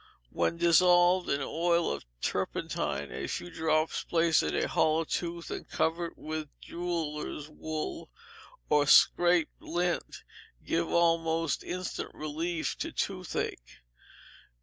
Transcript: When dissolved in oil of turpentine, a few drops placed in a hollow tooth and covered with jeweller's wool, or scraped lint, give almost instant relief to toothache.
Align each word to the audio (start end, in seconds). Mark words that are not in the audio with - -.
When 0.31 0.57
dissolved 0.57 1.29
in 1.29 1.41
oil 1.43 1.91
of 1.91 2.05
turpentine, 2.21 3.11
a 3.11 3.27
few 3.27 3.51
drops 3.51 4.03
placed 4.03 4.41
in 4.41 4.55
a 4.55 4.67
hollow 4.67 5.03
tooth 5.03 5.51
and 5.51 5.69
covered 5.69 6.13
with 6.17 6.47
jeweller's 6.59 7.47
wool, 7.49 8.09
or 8.67 8.87
scraped 8.87 9.61
lint, 9.61 10.23
give 10.65 10.87
almost 10.89 11.63
instant 11.63 12.09
relief 12.15 12.75
to 12.79 12.91
toothache. 12.91 13.83